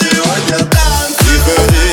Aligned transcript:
сегодня 0.00 0.58
танцы. 0.70 1.87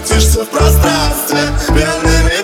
крутишься 0.00 0.44
в 0.44 0.48
пространстве 0.48 1.40
Верными 1.68 2.39